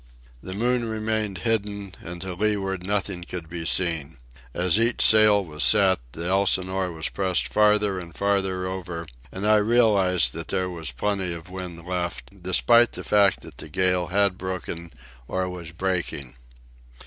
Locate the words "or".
15.27-15.47